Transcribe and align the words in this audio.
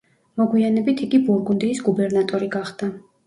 მოგვიანებით 0.41 1.03
იგი 1.07 1.19
ბურგუნდიის 1.27 1.83
გუბერნატორი 1.89 2.51
გახდა. 2.59 2.91